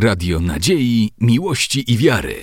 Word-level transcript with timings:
Radio 0.00 0.40
Nadziei, 0.40 1.10
Miłości 1.20 1.92
i 1.92 1.96
Wiary. 1.96 2.34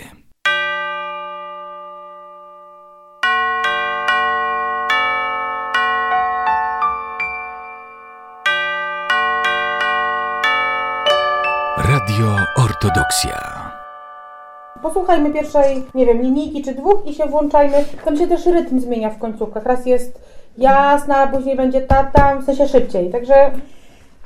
Radio 11.77 12.35
Ortodoksja. 12.55 13.71
Posłuchajmy 14.81 15.33
pierwszej, 15.33 15.83
nie 15.93 16.05
wiem, 16.05 16.21
linijki 16.21 16.63
czy 16.63 16.73
dwóch 16.75 17.05
i 17.05 17.13
się 17.13 17.25
włączajmy. 17.25 17.85
Tam 18.05 18.17
się 18.17 18.27
też 18.27 18.45
rytm 18.45 18.79
zmienia 18.79 19.09
w 19.09 19.19
końcówkach. 19.19 19.65
Raz 19.65 19.85
jest 19.85 20.21
jasna, 20.57 21.27
później 21.27 21.55
będzie 21.55 21.81
tata, 21.81 22.35
w 22.35 22.45
sensie 22.45 22.67
szybciej. 22.67 23.11
Także 23.11 23.51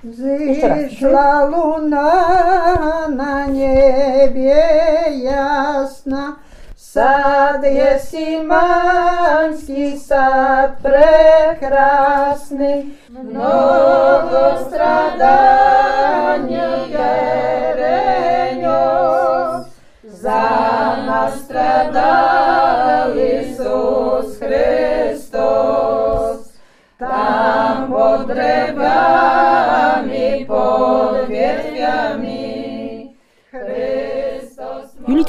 Зышла 0.02 1.43
луна 1.52 3.07
на 3.09 3.48
небе 3.48 5.17
ясно, 5.17 6.38
Сад 6.77 7.66
Есиманский, 7.66 8.80
сад 9.99 10.77
прекрасный, 10.81 11.99
но 13.09 13.88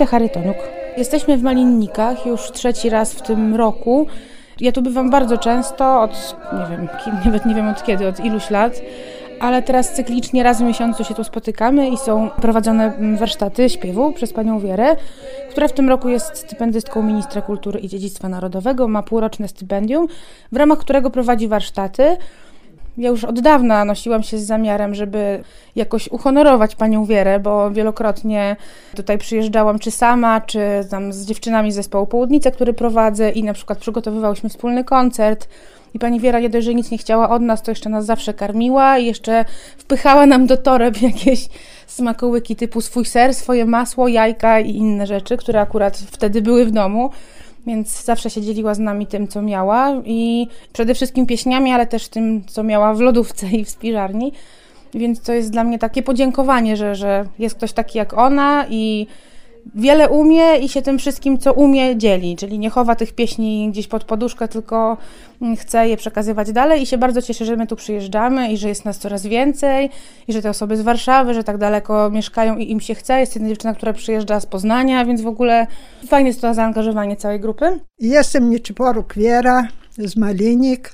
Chrystus 0.01 0.11
Julita 0.11 0.11
Charytonuk. 0.11 0.57
Jesteśmy 0.97 1.39
w 1.39 1.43
Malinnikach 1.43 2.27
już 2.27 2.53
trzeci 2.53 2.91
raz 2.91 3.15
w 3.15 3.23
tym 3.23 3.57
roku. 3.57 4.07
Ja 4.61 4.73
tu 4.73 4.83
bywam 4.83 5.11
bardzo 5.11 5.39
często, 5.39 6.01
od 6.01 6.37
nie 6.53 6.77
wiem, 6.77 6.89
nawet 7.25 7.47
nie 7.47 7.55
wiem 7.55 7.69
od 7.69 7.83
kiedy, 7.83 8.09
od 8.09 8.21
iluś 8.21 8.51
lat, 8.51 8.81
ale 9.41 9.63
teraz 9.63 9.95
cyklicznie 9.95 10.43
raz 10.43 10.59
w 10.59 10.65
miesiącu 10.65 11.05
się 11.05 11.15
tu 11.15 11.25
spotykamy 11.25 11.89
i 11.89 11.97
są 11.97 12.31
prowadzone 12.31 12.97
mm, 12.97 13.17
warsztaty 13.17 13.71
śpiewu 13.71 14.13
przez 14.13 14.33
panią 14.33 14.61
Wierę, 14.61 14.97
która 15.51 15.69
w 15.69 15.73
tym 15.73 15.89
roku 15.89 16.09
jest 16.09 16.37
stypendystką 16.37 17.03
Ministra 17.03 17.43
Kultury 17.43 17.81
i 17.81 17.89
Dziedzictwa 17.89 18.29
Narodowego, 18.29 18.89
ma 18.89 19.03
półroczne 19.03 19.49
stypendium, 19.49 20.07
w 20.53 20.57
ramach 20.57 20.79
którego 20.79 21.11
prowadzi 21.11 21.49
warsztaty. 21.49 22.17
Ja 22.99 23.09
już 23.09 23.25
od 23.25 23.41
dawna 23.41 23.85
nosiłam 23.85 24.23
się 24.23 24.39
z 24.39 24.47
zamiarem, 24.47 24.95
żeby 24.95 25.43
jakoś 25.77 26.09
uhonorować 26.09 26.77
panią 26.77 27.05
Wierę, 27.05 27.41
bo 27.41 27.71
wielokrotnie 27.71 28.57
tutaj 28.97 29.19
przyjeżdżałam 29.19 29.79
czy 29.79 29.91
sama, 29.91 30.41
czy 30.41 30.61
tam 30.91 31.13
z 31.13 31.27
dziewczynami 31.27 31.73
z 31.73 31.75
zespołu 31.75 32.07
Południce, 32.07 32.51
który 32.51 32.73
prowadzę 32.73 33.31
i 33.31 33.45
na 33.45 33.53
przykład 33.53 33.79
przygotowywałyśmy 33.79 34.49
wspólny 34.49 34.85
koncert. 34.85 35.49
I 35.95 35.99
pani 35.99 36.21
Wiera 36.21 36.41
nie 36.41 36.51
dość, 36.51 36.67
że 36.67 36.75
nic 36.75 36.91
nie 36.91 36.99
chciała 36.99 37.31
od 37.31 37.43
nas, 37.43 37.63
to 37.63 37.71
jeszcze 37.71 37.91
nas 37.91 38.05
zawsze 38.05 38.35
karmiła 38.35 38.99
i 38.99 39.07
jeszcze 39.07 39.45
wpychała 39.79 40.27
nam 40.27 40.47
do 40.47 40.57
toreb 40.57 41.03
jakieś 41.03 41.49
smakołyki 41.87 42.57
typu 42.57 42.81
swój 42.81 43.05
ser, 43.05 43.35
swoje 43.35 43.65
masło, 43.65 44.09
jajka 44.09 44.61
i 44.61 44.77
inne 44.77 45.07
rzeczy, 45.07 45.37
które 45.37 45.61
akurat 45.61 45.99
wtedy 45.99 46.43
były 46.43 46.67
w 46.67 46.71
domu 46.71 47.11
więc 47.67 48.05
zawsze 48.05 48.31
się 48.31 48.43
dzieliła 48.43 48.75
z 48.75 48.79
nami 48.79 49.07
tym, 49.07 49.29
co 49.29 49.43
miała 49.43 50.03
i 50.05 50.49
przede 50.73 50.95
wszystkim 50.95 51.27
pieśniami, 51.27 51.73
ale 51.73 51.87
też 51.87 52.09
tym, 52.09 52.43
co 52.47 52.63
miała 52.63 52.95
w 52.95 53.01
lodówce 53.01 53.47
i 53.47 53.65
w 53.65 53.71
spiżarni. 53.71 54.33
Więc 54.95 55.21
to 55.21 55.33
jest 55.33 55.51
dla 55.51 55.65
mnie 55.65 55.79
takie 55.79 56.03
podziękowanie, 56.03 56.77
że, 56.77 56.95
że 56.95 57.27
jest 57.39 57.57
ktoś 57.57 57.73
taki 57.73 57.99
jak 57.99 58.19
ona 58.19 58.67
i 58.71 59.07
wiele 59.75 60.09
umie 60.09 60.59
i 60.59 60.69
się 60.69 60.83
tym 60.83 60.99
wszystkim, 60.99 61.39
co 61.39 61.53
umie, 61.53 61.97
dzieli. 61.97 62.37
Czyli 62.37 62.59
nie 62.59 62.71
chowa 62.71 62.95
tych 62.95 63.13
pieśni 63.13 63.71
gdzieś 63.71 63.87
pod 63.87 64.05
poduszkę, 64.05 64.49
tylko 64.49 64.97
mm, 65.43 65.57
chce 65.57 65.89
je 65.89 65.97
przekazywać 65.97 66.53
dalej 66.53 66.83
i 66.83 66.87
się 66.87 66.99
bardzo 66.99 67.23
cieszę, 67.23 67.45
że 67.45 67.57
my 67.57 67.67
tu 67.67 67.77
przyjeżdżamy 67.77 68.53
i 68.53 68.57
że 68.57 68.69
jest 68.69 68.85
nas 68.85 68.99
coraz 68.99 69.27
więcej 69.27 69.91
i 70.29 70.33
że 70.33 70.43
te 70.43 70.51
osoby 70.51 70.77
z 70.77 70.81
Warszawy, 70.81 71.35
że 71.35 71.45
tak 71.45 71.59
daleko 71.59 72.11
mieszkają 72.11 72.57
i 72.57 72.71
im 72.71 72.81
się 72.81 72.95
chce. 72.95 73.21
Jest 73.21 73.35
jedna 73.35 73.49
dziewczyna, 73.49 73.75
która 73.75 73.93
przyjeżdża 73.93 74.41
z 74.41 74.47
Poznania, 74.47 75.05
więc 75.05 75.21
w 75.21 75.27
ogóle 75.27 75.67
fajnie 76.07 76.29
jest 76.29 76.41
to 76.41 76.55
zaangażowanie 76.55 77.17
całej 77.17 77.41
grupy. 77.41 77.81
Jestem 77.99 78.51
Nieczporuk 78.51 79.15
Wiera 79.15 79.69
z 79.99 80.17
Malinik. 80.17 80.93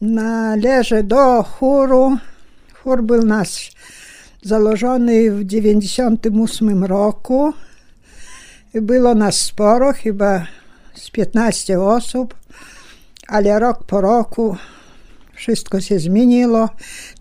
Należę 0.00 1.02
do 1.02 1.42
chóru. 1.42 2.16
Chór 2.82 3.02
był 3.02 3.22
nasz 3.22 3.72
założony 4.42 5.30
w 5.30 5.44
98 5.44 6.84
roku. 6.84 7.52
Było 8.74 9.14
nas 9.14 9.40
sporo, 9.40 9.92
chyba 9.92 10.46
z 10.94 11.10
15 11.10 11.80
osób, 11.80 12.34
ale 13.28 13.58
rok 13.58 13.84
po 13.84 14.00
roku 14.00 14.56
wszystko 15.34 15.80
się 15.80 15.98
zmieniło. 15.98 16.68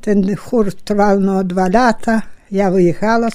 Ten 0.02 0.36
chór 0.36 0.74
trwał 0.74 1.20
no 1.20 1.44
dwa 1.44 1.68
lata. 1.70 2.22
Ja 2.52 2.72
wyjechała 2.72 3.30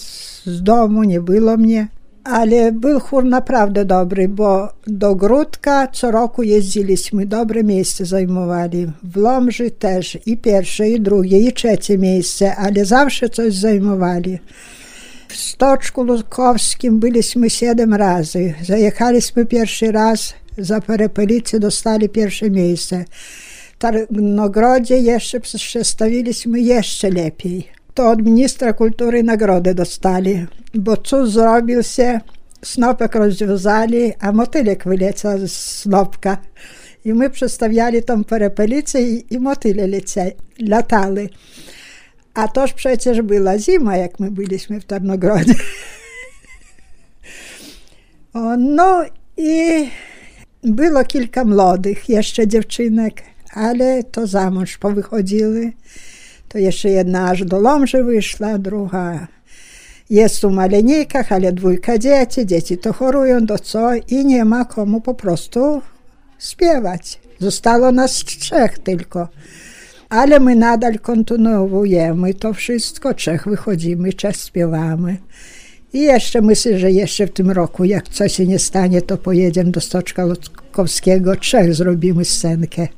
z 0.44 0.62
domu, 0.62 1.04
nie 1.04 1.20
było 1.20 1.56
mnie. 1.56 1.88
Ale 2.24 2.72
był 2.72 3.00
chór 3.00 3.24
naprawdę 3.24 3.84
dobry, 3.84 4.28
bo 4.28 4.72
do 4.86 5.14
Grudka 5.14 5.86
co 5.86 6.10
roku 6.10 6.42
jeździliśmy, 6.42 7.26
dobre 7.26 7.64
miejsce 7.64 8.04
zajmowali. 8.04 8.86
W 9.04 9.16
Lomży 9.16 9.70
też 9.70 10.18
i 10.26 10.36
pierwsze, 10.36 10.88
i 10.88 11.00
drugie, 11.00 11.38
i 11.38 11.52
trzecie 11.52 11.98
miejsce, 11.98 12.56
ale 12.56 12.84
zawsze 12.84 13.28
coś 13.28 13.54
zajmowali. 13.54 14.38
W 15.32 15.36
Stoczku 15.36 16.02
Lukowskim 16.02 17.00
byliśmy 17.00 17.50
siedem 17.50 17.94
razy. 17.94 18.54
Zajechaliśmy 18.62 19.46
pierwszy 19.46 19.92
raz, 19.92 20.34
za 20.58 20.80
Perepelicę 20.80 21.60
dostali 21.60 22.08
pierwsze 22.08 22.50
miejsce. 22.50 23.04
W 23.74 23.78
Tarnogrodzie 23.78 24.98
jeszcze 24.98 25.40
przedstawiliśmy 25.40 26.60
jeszcze 26.60 27.10
lepiej. 27.10 27.68
To 27.94 28.10
od 28.10 28.22
ministra 28.22 28.72
kultury 28.72 29.22
nagrodę 29.22 29.74
dostali, 29.74 30.46
bo 30.74 30.96
cóż 30.96 31.30
zrobił 31.30 31.82
się, 31.82 32.20
snopek 32.64 33.14
rozwiązali, 33.14 34.12
a 34.20 34.32
motylek 34.32 34.84
wyleciał 34.84 35.38
z 35.38 35.52
snopka. 35.52 36.38
I 37.04 37.14
my 37.14 37.30
przedstawiali 37.30 38.02
tą 38.02 38.24
Perepelicę 38.24 39.02
i, 39.02 39.34
i 39.34 39.38
motyle 39.38 39.86
lecie, 39.86 40.32
latali. 40.58 41.28
A 42.34 42.48
toż 42.48 42.72
przecież 42.72 43.22
była 43.22 43.58
zima, 43.58 43.96
jak 43.96 44.20
my 44.20 44.30
byliśmy 44.30 44.80
w 44.80 44.84
Tarnogrodzie. 44.84 45.54
O, 48.34 48.56
no 48.56 49.04
i 49.36 49.88
było 50.62 51.04
kilka 51.04 51.44
młodych 51.44 52.08
jeszcze 52.08 52.48
dziewczynek, 52.48 53.22
ale 53.50 54.04
to 54.04 54.26
za 54.26 54.50
mąż 54.50 54.78
powychodziły. 54.78 55.72
To 56.48 56.58
jeszcze 56.58 56.88
jedna 56.88 57.30
aż 57.30 57.44
do 57.44 57.60
Lomży 57.60 58.04
wyszła, 58.04 58.58
druga 58.58 59.26
jest 60.10 60.44
u 60.44 60.50
malenikach, 60.50 61.32
ale 61.32 61.52
dwójka 61.52 61.98
dzieci, 61.98 62.46
dzieci 62.46 62.78
to 62.78 62.92
chorują, 62.92 63.46
do 63.46 63.58
co 63.58 63.94
i 63.94 64.24
nie 64.24 64.44
ma 64.44 64.64
komu 64.64 65.00
po 65.00 65.14
prostu 65.14 65.82
śpiewać. 66.38 67.20
Zostało 67.38 67.92
nas 67.92 68.12
trzech 68.12 68.78
tylko. 68.78 69.28
Ale 70.12 70.40
my 70.40 70.56
nadal 70.56 70.98
kontynuujemy 70.98 72.34
to 72.34 72.52
wszystko, 72.52 73.14
trzech 73.14 73.48
wychodzimy, 73.48 74.12
trzech 74.12 74.36
śpiewamy. 74.36 75.16
I 75.92 76.00
jeszcze 76.00 76.40
myślę, 76.40 76.78
że 76.78 76.90
jeszcze 76.90 77.26
w 77.26 77.32
tym 77.32 77.50
roku, 77.50 77.84
jak 77.84 78.08
coś 78.08 78.32
się 78.32 78.46
nie 78.46 78.58
stanie, 78.58 79.02
to 79.02 79.16
pojedziemy 79.18 79.70
do 79.70 79.80
Stoczka 79.80 80.24
Lutkowskiego, 80.24 81.36
trzech 81.36 81.74
zrobimy 81.74 82.24
scenkę. 82.24 82.88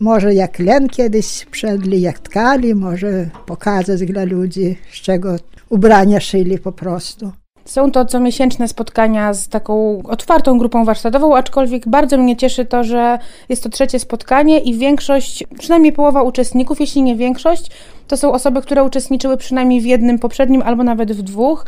Może 0.00 0.34
jak 0.34 0.58
len 0.58 0.88
kiedyś 0.88 1.46
przedli, 1.50 2.00
jak 2.00 2.18
tkali, 2.18 2.74
może 2.74 3.30
pokazać 3.46 4.04
dla 4.04 4.24
ludzi, 4.24 4.76
z 4.92 4.96
czego 4.96 5.36
ubrania 5.68 6.20
szyli 6.20 6.58
po 6.58 6.72
prostu. 6.72 7.32
Są 7.64 7.90
to 7.90 8.04
comiesięczne 8.04 8.68
spotkania 8.68 9.34
z 9.34 9.48
taką 9.48 10.02
otwartą 10.08 10.58
grupą 10.58 10.84
warsztatową, 10.84 11.36
aczkolwiek 11.36 11.88
bardzo 11.88 12.18
mnie 12.18 12.36
cieszy 12.36 12.64
to, 12.64 12.84
że 12.84 13.18
jest 13.48 13.62
to 13.62 13.68
trzecie 13.68 13.98
spotkanie 13.98 14.58
i 14.58 14.74
większość, 14.74 15.44
przynajmniej 15.58 15.92
połowa 15.92 16.22
uczestników, 16.22 16.80
jeśli 16.80 17.02
nie 17.02 17.16
większość, 17.16 17.70
to 18.08 18.16
są 18.16 18.32
osoby, 18.32 18.62
które 18.62 18.84
uczestniczyły 18.84 19.36
przynajmniej 19.36 19.80
w 19.80 19.84
jednym 19.84 20.18
poprzednim 20.18 20.62
albo 20.62 20.84
nawet 20.84 21.12
w 21.12 21.22
dwóch. 21.22 21.66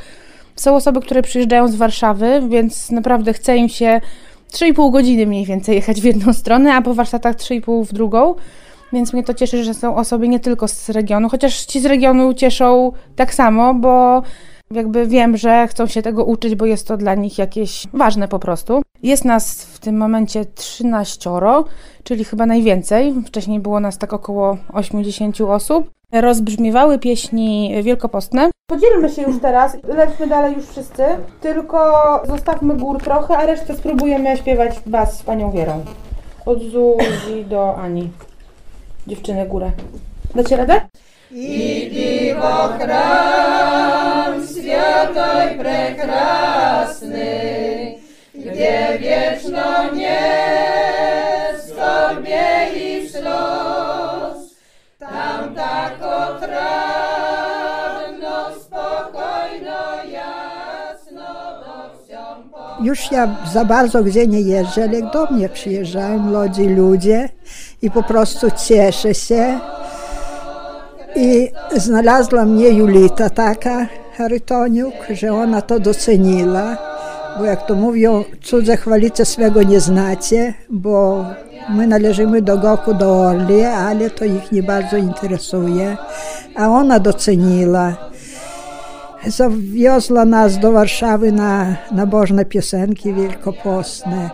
Są 0.56 0.76
osoby, 0.76 1.00
które 1.00 1.22
przyjeżdżają 1.22 1.68
z 1.68 1.74
Warszawy, 1.74 2.42
więc 2.48 2.90
naprawdę 2.90 3.32
chce 3.32 3.56
im 3.56 3.68
się 3.68 4.00
3,5 4.52 4.92
godziny 4.92 5.26
mniej 5.26 5.44
więcej 5.44 5.74
jechać 5.74 6.00
w 6.00 6.04
jedną 6.04 6.32
stronę, 6.32 6.74
a 6.74 6.82
po 6.82 6.94
warsztatach 6.94 7.36
3,5 7.36 7.84
w 7.84 7.92
drugą. 7.92 8.34
Więc 8.92 9.12
mnie 9.12 9.24
to 9.24 9.34
cieszy, 9.34 9.64
że 9.64 9.74
są 9.74 9.96
osoby 9.96 10.28
nie 10.28 10.40
tylko 10.40 10.68
z 10.68 10.88
regionu, 10.88 11.28
chociaż 11.28 11.64
ci 11.64 11.80
z 11.80 11.86
regionu 11.86 12.34
cieszą 12.34 12.92
tak 13.16 13.34
samo, 13.34 13.74
bo 13.74 14.22
jakby 14.74 15.06
wiem, 15.06 15.36
że 15.36 15.68
chcą 15.68 15.86
się 15.86 16.02
tego 16.02 16.24
uczyć, 16.24 16.54
bo 16.54 16.66
jest 16.66 16.88
to 16.88 16.96
dla 16.96 17.14
nich 17.14 17.38
jakieś 17.38 17.86
ważne 17.92 18.28
po 18.28 18.38
prostu. 18.38 18.82
Jest 19.02 19.24
nas 19.24 19.64
w 19.64 19.78
tym 19.78 19.96
momencie 19.96 20.44
13, 20.44 21.30
czyli 22.04 22.24
chyba 22.24 22.46
najwięcej. 22.46 23.14
Wcześniej 23.26 23.60
było 23.60 23.80
nas 23.80 23.98
tak 23.98 24.12
około 24.12 24.56
80 24.72 25.40
osób. 25.40 25.90
Rozbrzmiewały 26.12 26.98
pieśni 26.98 27.74
wielkopostne. 27.82 28.50
Podzielmy 28.66 29.10
się 29.10 29.22
już 29.22 29.40
teraz, 29.40 29.76
lećmy 29.84 30.26
dalej 30.26 30.54
już 30.54 30.66
wszyscy, 30.66 31.04
tylko 31.40 31.92
zostawmy 32.28 32.74
gór 32.74 33.02
trochę, 33.02 33.38
a 33.38 33.46
resztę 33.46 33.76
spróbujemy 33.76 34.36
śpiewać 34.36 34.80
bas 34.86 35.18
z 35.18 35.22
panią 35.22 35.50
Wierą. 35.50 35.84
Od 36.46 36.62
Zuzi 36.62 37.44
do 37.44 37.76
Ani. 37.76 38.10
Dziewczyny 39.06 39.46
górę. 39.46 39.70
Dacie 40.34 40.56
radę? 40.56 40.80
Już 62.82 63.12
ja 63.12 63.36
za 63.52 63.64
bardzo 63.64 64.02
gdzie 64.02 64.26
nie 64.26 64.40
jeżdżę, 64.40 64.84
ale 64.84 65.02
do 65.02 65.26
mnie 65.26 65.48
przyjeżdżają 65.48 66.18
młodzi 66.18 66.68
ludzie 66.68 67.28
i 67.82 67.90
po 67.90 68.02
prostu 68.02 68.46
cieszę 68.66 69.14
się. 69.14 69.58
I 71.16 71.50
znalazła 71.76 72.44
mnie 72.44 72.68
Julita 72.68 73.30
taka, 73.30 73.86
Charytoniuk, 74.16 74.94
że 75.10 75.32
ona 75.32 75.62
to 75.62 75.80
doceniła, 75.80 76.76
bo 77.38 77.44
jak 77.44 77.66
to 77.66 77.74
mówią, 77.74 78.24
cudze 78.42 78.76
chwalice 78.76 79.24
swego 79.24 79.62
nie 79.62 79.80
znacie, 79.80 80.54
bo 80.70 81.24
my 81.70 81.86
należymy 81.86 82.42
do 82.42 82.58
Goku, 82.58 82.94
do 82.94 83.20
Orli, 83.20 83.62
ale 83.64 84.10
to 84.10 84.24
ich 84.24 84.52
nie 84.52 84.62
bardzo 84.62 84.96
interesuje. 84.96 85.96
A 86.56 86.68
ona 86.68 86.98
doceniła. 86.98 87.96
Zawiozła 89.26 90.24
nas 90.24 90.58
do 90.58 90.72
Warszawy 90.72 91.32
na 91.32 91.76
nabożne 91.92 92.44
piosenki 92.44 93.14
wielkopostne. 93.14 94.30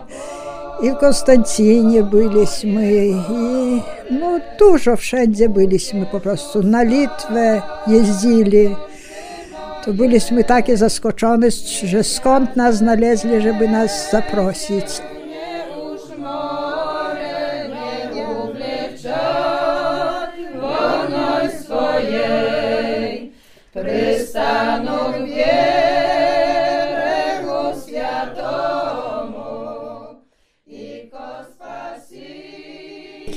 I 0.81 0.91
w 0.91 0.95
Konstancinie 0.95 2.03
byliśmy, 2.03 3.07
i 3.07 3.81
no 4.11 4.39
dużo 4.59 4.95
wszędzie 4.95 5.49
byliśmy 5.49 6.05
po 6.05 6.19
prostu. 6.19 6.63
Na 6.63 6.83
Litwę 6.83 7.61
jeździli. 7.87 8.75
Byliśmy 9.93 10.43
takie 10.43 10.77
zaskoczone, 10.77 11.47
że 11.83 12.03
skąd 12.03 12.55
nas 12.55 12.75
znaleźli, 12.77 13.41
żeby 13.41 13.67
nas 13.67 14.11
zaprosić. 14.11 14.85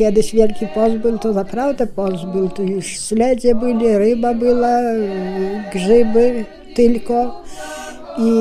Kiedyś 0.03 0.33
Wielki 0.33 0.67
Post 0.67 0.97
był, 0.97 1.19
to 1.19 1.33
naprawdę 1.33 1.87
post 1.87 2.25
był. 2.25 2.49
To 2.49 2.63
już 2.63 2.87
śledzie 2.87 3.55
byli, 3.55 3.99
ryba 3.99 4.35
była, 4.35 4.79
grzyby 5.73 6.45
tylko. 6.75 7.43
I 8.19 8.33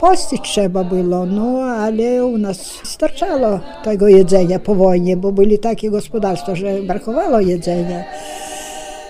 pościć 0.00 0.42
trzeba 0.42 0.84
było, 0.84 1.26
no 1.26 1.62
ale 1.62 2.24
u 2.24 2.38
nas 2.38 2.80
starczało 2.84 3.60
tego 3.84 4.08
jedzenia 4.08 4.58
po 4.58 4.74
wojnie, 4.74 5.16
bo 5.16 5.32
byli 5.32 5.58
takie 5.58 5.90
gospodarstwa, 5.90 6.54
że 6.54 6.82
brakowało 6.82 7.40
jedzenia. 7.40 8.04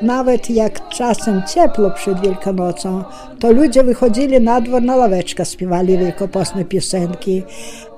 Nawet 0.02 0.50
jak 0.50 0.88
czasem 0.88 1.42
ciepło 1.54 1.90
przed 1.90 2.20
Wielkanocą, 2.20 3.04
to 3.40 3.52
ludzie 3.52 3.84
wychodzili 3.84 4.40
na 4.40 4.60
dwór 4.60 4.82
na 4.82 4.96
ławeczkę, 4.96 5.44
śpiewali 5.44 5.98
wielkopostne 5.98 6.64
piosenki. 6.64 7.42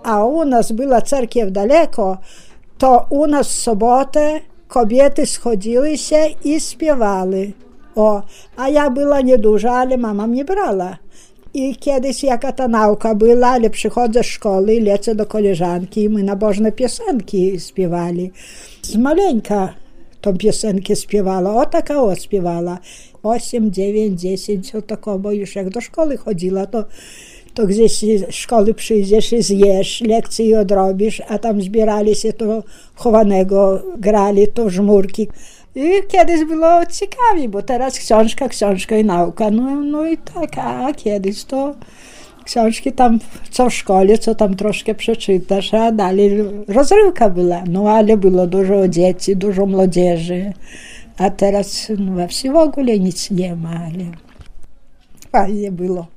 A 0.02 0.24
u 0.24 0.44
nas 0.44 0.72
była 0.72 1.02
cerkiew 1.02 1.52
daleko, 1.52 2.18
to 2.78 3.06
u 3.10 3.26
nas 3.26 3.48
w 3.48 3.52
sobotę 3.52 4.40
kobiety 4.68 5.26
schodziły 5.26 5.98
się 5.98 6.26
i 6.44 6.60
śpiewały. 6.60 7.52
O, 7.94 8.22
a 8.56 8.68
ja 8.68 8.90
była 8.90 9.20
nieduża, 9.20 9.72
ale 9.72 9.98
mama 9.98 10.26
mnie 10.26 10.44
brała. 10.44 10.98
I 11.54 11.76
kiedyś 11.76 12.22
jaka 12.22 12.52
ta 12.52 12.68
nauka 12.68 13.14
była, 13.14 13.48
ale 13.48 13.70
przychodzę 13.70 14.22
z 14.22 14.26
szkoły, 14.26 14.80
lecę 14.80 15.14
do 15.14 15.26
koleżanki 15.26 16.02
i 16.02 16.08
my 16.08 16.22
nabożne 16.22 16.72
piosenki 16.72 17.60
śpiewali. 17.60 18.32
Z 18.82 18.96
maleńka 18.96 19.74
tą 20.20 20.36
piosenkę 20.36 20.96
śpiewała, 20.96 21.62
o 21.62 21.66
taka 21.66 22.02
o 22.02 22.14
śpiewała. 22.14 22.78
8, 23.22 23.72
9, 23.72 24.20
10, 24.20 24.74
o 24.74 24.82
tako, 24.82 25.18
bo 25.18 25.32
już 25.32 25.56
jak 25.56 25.70
do 25.70 25.80
szkoły 25.80 26.16
chodziła, 26.16 26.66
to, 26.66 26.84
to 27.54 27.66
gdzieś 27.66 27.98
z 27.98 28.34
szkoły 28.34 28.74
przyjdziesz 28.74 29.32
i 29.32 29.42
zjesz, 29.42 30.00
lekcje 30.00 30.60
odrobisz, 30.60 31.22
a 31.28 31.38
tam 31.38 31.62
zbierali 31.62 32.14
się 32.14 32.32
to 32.32 32.62
chowanego, 32.94 33.82
grali 33.98 34.48
to 34.48 34.70
żmurki. 34.70 35.28
I 35.74 35.90
kiedyś 36.08 36.44
było 36.44 36.86
ciekawie, 36.86 37.48
bo 37.48 37.62
teraz 37.62 37.98
książka, 37.98 38.48
książka 38.48 38.96
i 38.96 39.04
nauka, 39.04 39.50
no, 39.50 39.80
no 39.80 40.06
i 40.06 40.18
tak, 40.18 40.58
a 40.58 40.92
kiedyś 40.92 41.44
to 41.44 41.74
książki 42.44 42.92
tam, 42.92 43.18
co 43.50 43.70
w 43.70 43.74
szkole, 43.74 44.18
co 44.18 44.34
tam 44.34 44.56
troszkę 44.56 44.94
przeczytasz, 44.94 45.74
a 45.74 45.92
dalej 45.92 46.44
rozrywka 46.68 47.30
była. 47.30 47.62
No 47.70 47.90
ale 47.90 48.16
było 48.16 48.46
dużo 48.46 48.88
dzieci, 48.88 49.36
dużo 49.36 49.66
młodzieży, 49.66 50.52
a 51.18 51.30
teraz 51.30 51.92
no, 51.98 52.12
we 52.12 52.28
wsi 52.28 52.50
w 52.50 52.56
ogóle 52.56 52.98
nic 52.98 53.30
nie 53.30 53.56
ma, 53.56 53.70
ale 53.70 54.04
fajnie 55.32 55.72
było. 55.72 56.13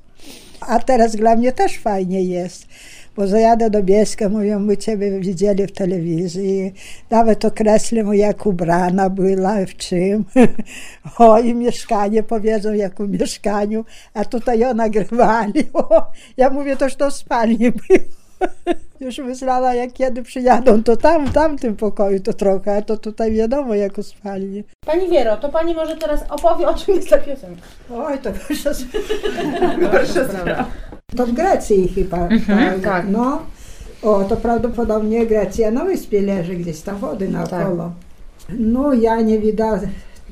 A 0.60 0.80
teraz 0.80 1.16
dla 1.16 1.36
mnie 1.36 1.52
też 1.52 1.78
fajnie 1.78 2.24
jest, 2.24 2.68
bo 3.16 3.28
zajadę 3.28 3.70
do 3.70 3.84
Bieska, 3.84 4.30
mówią, 4.30 4.60
my 4.60 4.78
ciebie 4.78 5.20
widzieli 5.20 5.68
w 5.68 5.72
telewizji, 5.72 6.74
nawet 7.10 7.46
określą, 7.46 8.12
jak 8.12 8.46
ubrana 8.46 9.10
była, 9.10 9.66
w 9.66 9.76
czym. 9.76 10.26
O, 11.18 11.40
i 11.40 11.56
mieszkanie, 11.56 12.24
powiedzą, 12.24 12.74
jak 12.74 13.02
w 13.02 13.10
mieszkaniu, 13.20 13.86
a 14.14 14.26
tutaj 14.26 14.60
ją 14.60 14.74
nagrywali. 14.74 15.64
O, 15.74 16.12
ja 16.38 16.50
mówię, 16.50 16.78
toż 16.78 16.96
to 16.96 17.12
w 17.12 17.14
spalni 17.14 17.72
było. 17.72 18.00
Już 19.00 19.18
myślała, 19.18 19.74
jak 19.74 19.94
kiedy 19.94 20.24
przyjadą, 20.24 20.84
to 20.84 20.98
tam, 20.98 21.28
w 21.28 21.34
tamtym 21.34 21.76
pokoju 21.76 22.20
to 22.20 22.34
trochę, 22.34 22.78
a 22.78 22.82
to 22.82 22.98
tutaj 22.98 23.32
wiadomo, 23.32 23.76
jako 23.76 24.04
spalnie. 24.04 24.64
Pani 24.86 25.10
Wiero, 25.10 25.38
to 25.38 25.50
pani 25.50 25.74
może 25.74 25.98
teraz 25.98 26.24
opowie, 26.30 26.68
o 26.68 26.74
czym 26.74 26.96
jest 26.96 27.10
ta 27.10 27.18
piosenka. 27.18 27.62
Oj, 27.94 28.20
to 28.20 28.30
gorsza, 28.32 28.74
sprawa. 30.30 30.66
To 31.16 31.26
w 31.26 31.32
Grecji 31.32 31.88
chyba. 31.88 32.18
tak, 32.48 32.80
tak. 32.84 33.06
No, 33.10 33.42
o, 34.04 34.24
to 34.24 34.38
prawdopodobnie 34.38 35.26
Grecja 35.26 35.72
na 35.72 35.86
wyspie 35.86 36.22
leży 36.22 36.56
gdzieś 36.56 36.82
tam 36.82 36.98
wody 36.98 37.30
naokoło. 37.30 37.92
No, 38.50 38.94
ja 38.94 39.22
nie 39.22 39.40
widać 39.40 39.82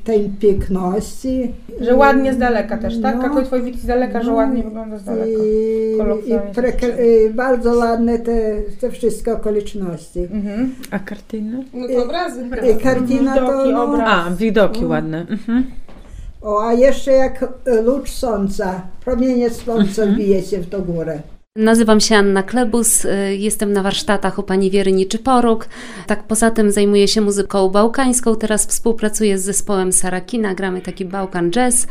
tej 0.06 0.30
piękności. 0.40 1.52
Że 1.80 1.94
ładnie 1.94 2.34
z 2.34 2.38
daleka 2.38 2.78
też, 2.78 3.00
tak? 3.00 3.16
No, 3.16 3.42
twój 3.42 3.62
widz 3.62 3.80
z 3.80 3.86
daleka, 3.86 4.22
że 4.22 4.30
no 4.30 4.36
ładnie 4.36 4.62
wygląda 4.62 4.98
z 4.98 5.04
daleka. 5.04 5.42
I, 6.26 6.30
i 6.30 7.26
y, 7.26 7.30
bardzo 7.34 7.74
ładne 7.74 8.18
te, 8.18 8.62
te 8.80 8.90
wszystkie 8.90 9.32
okoliczności. 9.32 10.20
Mhm. 10.20 10.74
A 10.90 10.98
kartiny? 10.98 11.64
No 11.74 11.88
to 11.88 12.04
obrazy. 12.04 12.40
Y, 12.40 12.44
y, 12.44 12.72
I, 12.72 13.06
widoki, 13.06 13.34
to... 13.34 13.70
No, 13.72 13.84
obraz. 13.84 14.26
A, 14.26 14.30
widoki 14.30 14.82
no. 14.82 14.88
ładne. 14.88 15.26
Mhm. 15.30 15.64
O, 16.42 16.66
a 16.66 16.72
jeszcze 16.72 17.12
jak 17.12 17.48
lód 17.84 18.08
słońca, 18.08 18.82
promienie 19.04 19.50
słońca 19.50 20.02
mhm. 20.02 20.18
bije 20.18 20.42
się 20.42 20.58
w 20.58 20.68
tą 20.68 20.82
górę. 20.82 21.18
Nazywam 21.56 22.00
się 22.00 22.16
Anna 22.16 22.42
Klebus, 22.42 23.04
y, 23.04 23.36
jestem 23.36 23.72
na 23.72 23.82
warsztatach 23.82 24.38
u 24.38 24.42
pani 24.42 24.70
Wiery 24.70 24.92
Niczyporuk. 24.92 25.68
Tak 26.06 26.26
poza 26.26 26.50
tym 26.50 26.70
zajmuję 26.70 27.08
się 27.08 27.20
muzyką 27.20 27.68
bałkańską, 27.68 28.36
teraz 28.36 28.66
współpracuję 28.66 29.38
z 29.38 29.44
zespołem 29.44 29.92
Sarakina, 29.92 30.54
gramy 30.54 30.80
taki 30.80 31.04
Bałkan 31.04 31.50
Jazz. 31.50 31.86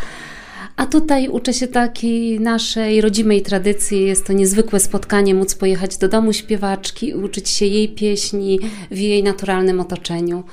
A 0.76 0.86
tutaj 0.86 1.28
uczę 1.28 1.54
się 1.54 1.68
takiej 1.68 2.40
naszej 2.40 3.02
rodzimej 3.02 3.42
tradycji. 3.42 4.06
Jest 4.06 4.28
to 4.28 4.34
niezwykłe 4.34 4.80
spotkanie, 4.80 5.36
móc 5.36 5.56
pojechać 5.56 5.98
do 5.98 6.08
domu 6.08 6.34
śpiewaczki, 6.34 7.14
uczyć 7.14 7.50
się 7.50 7.66
jej 7.66 7.90
pieśni 7.90 8.60
w 8.92 8.98
jej 8.98 9.24
naturalnym 9.24 9.80
otoczeniu. 9.80 10.44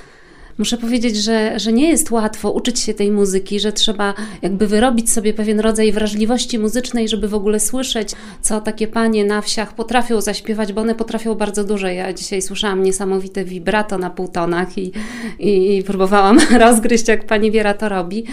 Muszę 0.57 0.77
powiedzieć, 0.77 1.15
że, 1.15 1.59
że 1.59 1.73
nie 1.73 1.89
jest 1.89 2.11
łatwo 2.11 2.51
uczyć 2.51 2.79
się 2.79 2.93
tej 2.93 3.11
muzyki, 3.11 3.59
że 3.59 3.71
trzeba 3.71 4.13
jakby 4.41 4.67
wyrobić 4.67 5.11
sobie 5.11 5.33
pewien 5.33 5.59
rodzaj 5.59 5.91
wrażliwości 5.91 6.59
muzycznej, 6.59 7.09
żeby 7.09 7.27
w 7.27 7.33
ogóle 7.33 7.59
słyszeć, 7.59 8.09
co 8.41 8.61
takie 8.61 8.87
panie 8.87 9.25
na 9.25 9.41
wsiach 9.41 9.75
potrafią 9.75 10.21
zaśpiewać, 10.21 10.73
bo 10.73 10.81
one 10.81 10.95
potrafią 10.95 11.35
bardzo 11.35 11.63
dużo. 11.63 11.87
Ja 11.87 12.13
dzisiaj 12.13 12.41
słyszałam 12.41 12.83
niesamowite 12.83 13.45
vibrato 13.45 13.97
na 13.97 14.09
półtonach 14.09 14.77
i, 14.77 14.91
i, 15.39 15.77
i 15.77 15.83
próbowałam 15.83 16.39
rozgryźć, 16.65 17.07
jak 17.07 17.25
pani 17.25 17.51
Wiera 17.51 17.73
to 17.73 17.89
robi. 17.89 18.23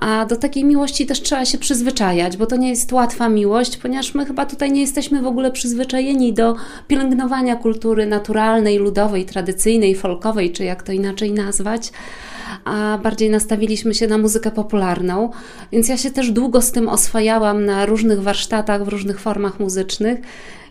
A 0.00 0.26
do 0.26 0.36
takiej 0.36 0.64
miłości 0.64 1.06
też 1.06 1.22
trzeba 1.22 1.44
się 1.44 1.58
przyzwyczajać, 1.58 2.36
bo 2.36 2.46
to 2.46 2.56
nie 2.56 2.68
jest 2.68 2.92
łatwa 2.92 3.28
miłość, 3.28 3.76
ponieważ 3.76 4.14
my 4.14 4.26
chyba 4.26 4.46
tutaj 4.46 4.72
nie 4.72 4.80
jesteśmy 4.80 5.22
w 5.22 5.26
ogóle 5.26 5.50
przyzwyczajeni 5.50 6.32
do 6.32 6.56
pielęgnowania 6.88 7.56
kultury 7.56 8.06
naturalnej, 8.06 8.78
ludowej, 8.78 9.24
tradycyjnej, 9.24 9.94
folkowej, 9.94 10.52
czy 10.52 10.64
jak 10.64 10.82
to 10.82 10.92
inaczej 10.92 11.32
nazwać. 11.32 11.51
A 12.64 12.98
bardziej 13.02 13.30
nastawiliśmy 13.30 13.94
się 13.94 14.06
na 14.06 14.18
muzykę 14.18 14.50
popularną. 14.50 15.30
Więc 15.72 15.88
ja 15.88 15.96
się 15.96 16.10
też 16.10 16.30
długo 16.30 16.62
z 16.62 16.72
tym 16.72 16.88
oswajałam 16.88 17.64
na 17.64 17.86
różnych 17.86 18.22
warsztatach, 18.22 18.84
w 18.84 18.88
różnych 18.88 19.20
formach 19.20 19.60
muzycznych. 19.60 20.20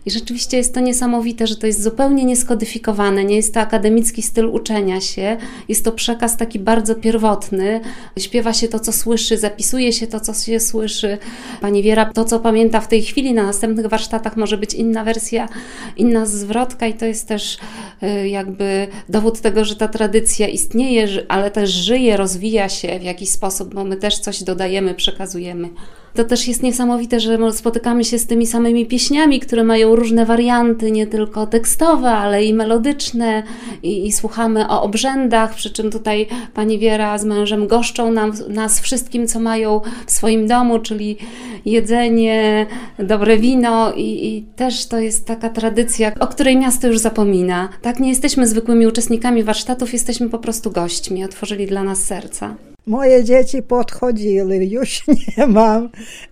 I 0.06 0.10
rzeczywiście 0.10 0.56
jest 0.56 0.74
to 0.74 0.80
niesamowite, 0.80 1.46
że 1.46 1.56
to 1.56 1.66
jest 1.66 1.82
zupełnie 1.82 2.24
nieskodyfikowane, 2.24 3.24
nie 3.24 3.36
jest 3.36 3.54
to 3.54 3.60
akademicki 3.60 4.22
styl 4.22 4.46
uczenia 4.46 5.00
się, 5.00 5.36
jest 5.68 5.84
to 5.84 5.92
przekaz 5.92 6.36
taki 6.36 6.58
bardzo 6.58 6.94
pierwotny. 6.94 7.80
Śpiewa 8.18 8.52
się 8.52 8.68
to, 8.68 8.80
co 8.80 8.92
słyszy, 8.92 9.38
zapisuje 9.38 9.92
się 9.92 10.06
to, 10.06 10.20
co 10.20 10.34
się 10.34 10.60
słyszy. 10.60 11.18
Pani 11.60 11.82
Wiera, 11.82 12.12
to, 12.12 12.24
co 12.24 12.40
pamięta 12.40 12.80
w 12.80 12.88
tej 12.88 13.02
chwili, 13.02 13.34
na 13.34 13.42
następnych 13.42 13.86
warsztatach 13.86 14.36
może 14.36 14.56
być 14.58 14.74
inna 14.74 15.04
wersja, 15.04 15.48
inna 15.96 16.26
zwrotka, 16.26 16.86
i 16.86 16.94
to 16.94 17.06
jest 17.06 17.28
też 17.28 17.58
y, 18.02 18.28
jakby 18.28 18.88
dowód 19.08 19.40
tego, 19.40 19.64
że 19.64 19.76
ta 19.76 19.88
tradycja 19.88 20.48
istnieje, 20.48 21.08
ale 21.28 21.50
też 21.50 21.70
żyje, 21.70 22.16
rozwija 22.16 22.68
się 22.68 22.98
w 22.98 23.02
jakiś 23.02 23.28
sposób, 23.28 23.74
bo 23.74 23.84
my 23.84 23.96
też 23.96 24.18
coś 24.18 24.42
dodajemy, 24.42 24.94
przekazujemy. 24.94 25.68
To 26.14 26.24
też 26.24 26.48
jest 26.48 26.62
niesamowite, 26.62 27.20
że 27.20 27.52
spotykamy 27.52 28.04
się 28.04 28.18
z 28.18 28.26
tymi 28.26 28.46
samymi 28.46 28.86
pieśniami, 28.86 29.40
które 29.40 29.64
mają 29.64 29.96
różne 29.96 30.26
warianty, 30.26 30.90
nie 30.90 31.06
tylko 31.06 31.46
tekstowe, 31.46 32.10
ale 32.10 32.44
i 32.44 32.54
melodyczne, 32.54 33.42
i, 33.82 34.06
i 34.06 34.12
słuchamy 34.12 34.68
o 34.68 34.82
obrzędach, 34.82 35.54
przy 35.54 35.70
czym 35.70 35.90
tutaj 35.90 36.26
pani 36.54 36.78
Wiera 36.78 37.18
z 37.18 37.24
mężem 37.24 37.66
goszczą 37.66 38.12
nam, 38.12 38.32
nas 38.48 38.80
wszystkim, 38.80 39.26
co 39.26 39.40
mają 39.40 39.80
w 40.06 40.10
swoim 40.10 40.46
domu, 40.46 40.78
czyli 40.78 41.16
jedzenie, 41.64 42.66
dobre 42.98 43.36
wino, 43.36 43.92
i, 43.92 44.26
i 44.26 44.42
też 44.42 44.86
to 44.86 44.98
jest 44.98 45.26
taka 45.26 45.48
tradycja, 45.48 46.12
o 46.20 46.26
której 46.26 46.56
miasto 46.56 46.86
już 46.86 46.98
zapomina. 46.98 47.68
Tak, 47.82 48.00
nie 48.00 48.08
jesteśmy 48.08 48.46
zwykłymi 48.46 48.86
uczestnikami 48.86 49.42
warsztatów, 49.42 49.92
jesteśmy 49.92 50.28
po 50.28 50.38
prostu 50.38 50.70
gośćmi, 50.70 51.24
otworzyli 51.24 51.66
dla 51.66 51.82
nas 51.82 52.04
serca. 52.04 52.54
Moje 52.86 53.24
dzieci 53.24 53.62
podchodziły, 53.62 54.56
już 54.56 55.02
nie 55.36 55.46
mam, 55.46 55.88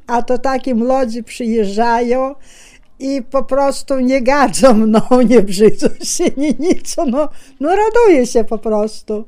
a 0.06 0.22
to 0.22 0.38
takie 0.38 0.74
młodzi 0.74 1.22
przyjeżdżają 1.22 2.34
i 2.98 3.22
po 3.22 3.44
prostu 3.44 4.00
nie 4.00 4.22
gadzą 4.22 4.74
mną, 4.74 5.00
nie 5.30 5.42
brzydzą 5.42 5.88
się, 6.02 6.24
nie 6.36 6.52
nic, 6.58 6.96
no, 7.06 7.28
no 7.60 7.76
raduję 7.76 8.26
się 8.26 8.44
po 8.44 8.58
prostu. 8.58 9.24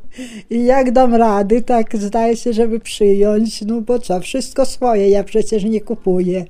I 0.51 0.65
jak 0.65 0.93
dam 0.93 1.15
rady, 1.15 1.63
tak 1.63 1.97
zdaje 1.97 2.37
się, 2.37 2.53
żeby 2.53 2.81
przyjąć, 2.81 3.63
no 3.63 3.81
bo 3.81 3.99
co, 3.99 4.21
wszystko 4.21 4.67
swoje, 4.67 5.09
ja 5.09 5.25
przecież 5.25 5.65
nie 5.65 5.81
kupuję. 5.81 6.45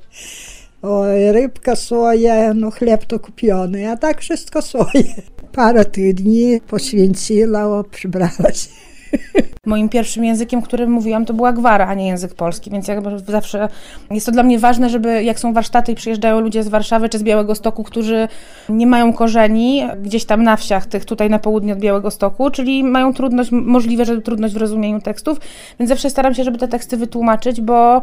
O, 0.83 1.05
rybka 1.33 1.77
swoja, 1.77 2.55
no 2.55 2.71
chleb 2.71 3.05
to 3.05 3.19
kupiony, 3.21 3.91
a 3.91 3.97
tak 3.97 4.21
wszystko 4.21 4.63
swoje. 4.63 5.05
Parę 5.53 5.85
tygodni 5.85 6.61
poświęciła, 6.61 7.85
przybrała 7.91 8.53
się. 8.53 8.92
Moim 9.67 9.89
pierwszym 9.89 10.25
językiem, 10.25 10.63
którym 10.63 10.91
mówiłam, 10.91 11.25
to 11.25 11.35
była 11.35 11.53
gwara, 11.53 11.87
a 11.87 11.95
nie 11.95 12.07
język 12.07 12.35
polski, 12.35 12.71
więc 12.71 12.87
zawsze 13.27 13.69
jest 14.11 14.27
to 14.27 14.33
dla 14.33 14.43
mnie 14.43 14.59
ważne, 14.59 14.91
żeby 14.91 15.25
jak 15.25 15.41
są 15.41 15.53
warsztaty 15.53 15.93
i 15.93 15.95
przyjeżdżają 15.95 16.41
ludzie 16.41 16.63
z 16.63 16.69
Warszawy 16.69 17.09
czy 17.09 17.19
z 17.19 17.23
Białego 17.23 17.55
Stoku, 17.55 17.85
którzy 17.85 18.29
nie 18.69 18.87
mają 18.87 19.13
korzeni 19.13 19.83
gdzieś 20.03 20.25
tam 20.25 20.43
na 20.43 20.57
wsiach 20.57 20.87
tych 20.87 21.05
tutaj 21.05 21.31
na 21.31 21.39
południe 21.39 21.73
od 21.73 21.79
Białego 21.79 22.11
Stoku, 22.11 22.51
czyli 22.51 22.85
mają 22.85 23.15
trudność, 23.15 23.51
możliwe, 23.53 24.05
że 24.05 24.23
trudność 24.23 24.55
w 24.55 24.57
rozumieniu 24.57 25.01
tekstów, 25.01 25.39
więc 25.79 25.89
zawsze 25.89 26.11
staram 26.11 26.35
się, 26.35 26.45
żeby 26.45 26.59
te 26.59 26.69
teksty 26.69 26.97
wytłumaczyć, 26.97 27.61
bo 27.61 28.03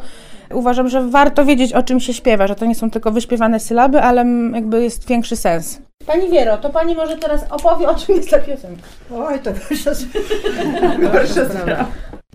uważam, 0.54 0.90
że 0.90 1.08
warto 1.08 1.46
wiedzieć, 1.46 1.74
o 1.74 1.84
czym 1.84 2.00
się 2.00 2.14
śpiewa, 2.14 2.48
że 2.48 2.56
to 2.56 2.66
nie 2.66 2.76
są 2.76 2.92
tylko 2.92 3.12
wyśpiewane 3.12 3.60
sylaby, 3.60 4.02
ale 4.02 4.26
jakby 4.54 4.84
jest 4.84 5.08
większy 5.08 5.36
sens. 5.36 5.82
Pani 6.06 6.30
Wiero, 6.30 6.58
to 6.58 6.70
Pani 6.70 6.96
może 6.96 7.18
teraz 7.18 7.46
opowie, 7.50 7.90
o 7.90 7.96
czym 7.96 8.16
jest 8.16 8.30
ta 8.30 8.40
piosenka. 8.40 8.82
Oj, 9.16 9.40
to 9.40 9.52
gorsza 9.52 11.46
sprawa. 11.50 11.86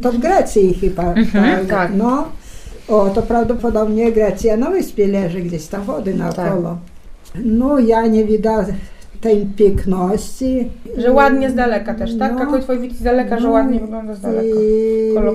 To 0.02 0.12
w 0.12 0.18
Grecji 0.18 0.74
chyba. 0.74 1.02
Mhm, 1.02 1.66
tak, 1.66 1.76
tak. 1.76 1.90
No, 1.94 2.28
o, 2.88 3.10
to 3.10 3.22
prawdopodobnie 3.22 4.12
Grecja 4.12 4.56
na 4.56 4.70
wyspie 4.70 5.06
leży 5.06 5.40
gdzieś 5.40 5.66
tam 5.66 5.82
wody 5.82 6.14
naokoło. 6.14 6.78
Tak. 7.32 7.42
No, 7.44 7.78
ja 7.78 8.06
nie 8.06 8.24
widzę 8.24 8.64
tej 9.24 9.46
piękności. 9.46 10.70
Że 10.96 11.12
ładnie 11.12 11.50
z 11.50 11.54
daleka 11.54 11.94
też, 11.94 12.18
tak? 12.18 12.32
No, 12.34 12.58
twój 12.60 12.78
widzi 12.78 12.96
z 12.96 13.02
daleka, 13.02 13.34
no, 13.34 13.40
że 13.40 13.50
ładnie 13.50 13.80
wygląda 13.80 14.14
z 14.14 14.20
daleka. 14.20 14.44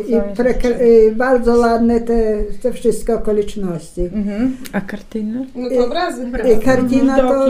I, 0.07 0.11
i, 0.11 1.07
i 1.07 1.11
bardzo 1.15 1.57
ładne 1.57 2.01
te, 2.01 2.43
te 2.61 2.73
wszystkie 2.73 3.15
okoliczności. 3.15 4.01
Mhm. 4.01 4.57
A 4.73 4.81
kartyny? 4.81 5.45
No 5.55 5.69
to 5.69 5.85
obrazy. 5.85 6.23
I, 6.23 6.89
widoki, 6.89 7.01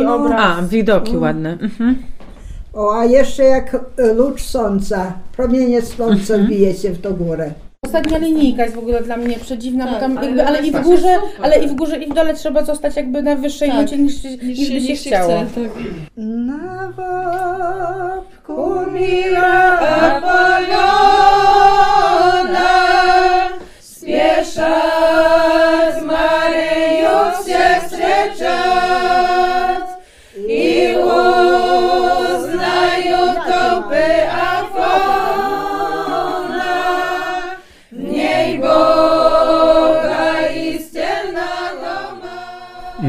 to... 0.03 0.15
Obraz. 0.15 0.60
A, 0.60 0.62
widoki 0.62 1.17
ładne. 1.17 1.58
Mhm. 1.62 1.96
O, 2.74 3.00
a 3.00 3.05
jeszcze 3.05 3.43
jak 3.43 3.75
e, 3.98 4.13
lód 4.13 4.41
słońca, 4.41 5.13
promienie 5.38 5.81
słońca 5.81 6.34
mhm. 6.34 6.50
bije 6.50 6.74
się 6.74 6.91
w 6.91 7.01
tą 7.01 7.13
górę. 7.13 7.51
Ostatnia 7.86 8.17
linijka 8.17 8.63
jest 8.63 8.75
w 8.75 8.79
ogóle 8.79 9.01
dla 9.01 9.17
mnie 9.17 9.39
przedziwna, 9.39 9.86
tak, 9.86 9.93
bo 9.93 10.00
tam 10.00 10.15
jakby, 10.15 10.48
ale 10.48 10.67
i 10.67 10.71
w 10.71 10.81
górze, 10.81 11.15
ale 11.41 11.63
i 11.63 11.67
w 11.67 11.75
górze 11.75 11.98
i 11.98 12.12
w 12.12 12.13
dole 12.13 12.33
trzeba 12.33 12.63
zostać 12.63 12.95
jakby 12.95 13.24
na 13.24 13.36
wyższej 13.36 13.69
tak, 13.69 13.81
nucie 13.81 13.98
niż, 13.98 14.24
niż, 14.24 14.41
niż, 14.41 14.69
by 14.69 14.81
się, 14.81 14.91
niż 14.91 15.00
chciało. 15.00 15.45
Na 16.17 16.93
babku 16.98 18.91
mila 18.91 19.79
Apolona 20.01 20.69
spiesza 23.79 24.81
z 26.00 26.03
Maryją 26.03 27.31
się 27.45 27.88
strzeczać. 27.88 28.88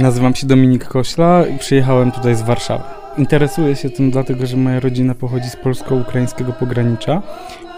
Nazywam 0.01 0.35
się 0.35 0.47
Dominik 0.47 0.85
Kośla 0.85 1.47
i 1.47 1.59
przyjechałem 1.59 2.13
tutaj 2.13 2.35
z 2.35 2.43
Warszawy. 2.43 2.85
Interesuję 3.19 3.77
się 3.77 3.91
tym 3.91 4.11
dlatego, 4.11 4.47
że 4.47 4.57
moja 4.57 4.81
rodzina 4.81 5.15
pochodzi 5.15 5.51
z 5.51 5.57
polsko-ukraińskiego 5.57 6.53
pogranicza 6.53 7.23